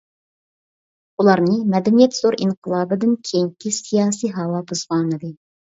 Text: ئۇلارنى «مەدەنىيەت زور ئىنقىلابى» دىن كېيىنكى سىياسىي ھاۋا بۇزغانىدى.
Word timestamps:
ئۇلارنى 1.23 1.53
«مەدەنىيەت 1.75 2.17
زور 2.21 2.39
ئىنقىلابى» 2.41 2.99
دىن 3.05 3.13
كېيىنكى 3.29 3.77
سىياسىي 3.79 4.35
ھاۋا 4.41 4.67
بۇزغانىدى. 4.75 5.35